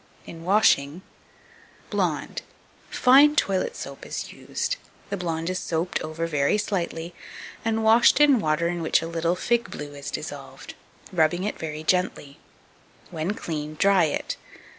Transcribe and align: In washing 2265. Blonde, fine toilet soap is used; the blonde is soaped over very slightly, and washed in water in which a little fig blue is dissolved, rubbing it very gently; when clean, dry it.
In 0.25 0.43
washing 0.43 1.03
2265. 1.91 1.91
Blonde, 1.91 2.41
fine 2.89 3.35
toilet 3.35 3.75
soap 3.75 4.03
is 4.03 4.33
used; 4.33 4.77
the 5.11 5.15
blonde 5.15 5.51
is 5.51 5.59
soaped 5.59 6.01
over 6.01 6.25
very 6.25 6.57
slightly, 6.57 7.13
and 7.63 7.83
washed 7.83 8.19
in 8.19 8.39
water 8.39 8.67
in 8.67 8.81
which 8.81 9.03
a 9.03 9.07
little 9.07 9.35
fig 9.35 9.69
blue 9.69 9.93
is 9.93 10.09
dissolved, 10.09 10.73
rubbing 11.13 11.43
it 11.43 11.59
very 11.59 11.83
gently; 11.83 12.39
when 13.11 13.35
clean, 13.35 13.75
dry 13.75 14.05
it. 14.05 14.37